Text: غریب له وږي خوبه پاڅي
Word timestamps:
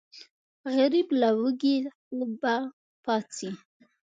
غریب 0.75 1.07
له 1.21 1.29
وږي 1.39 1.75
خوبه 2.01 2.55
پاڅي 3.03 3.49